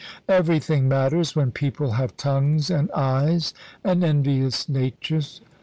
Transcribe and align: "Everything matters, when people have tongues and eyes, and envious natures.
"Everything 0.27 0.87
matters, 0.89 1.35
when 1.35 1.51
people 1.51 1.91
have 1.91 2.17
tongues 2.17 2.71
and 2.71 2.89
eyes, 2.91 3.53
and 3.83 4.03
envious 4.03 4.67
natures. 4.67 5.41